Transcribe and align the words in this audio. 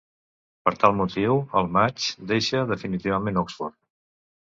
Per 0.67 0.73
tal 0.83 0.95
motiu, 1.01 1.37
al 1.63 1.71
maig, 1.77 2.09
deixa 2.35 2.65
definitivament 2.75 3.43
Oxford. 3.47 3.83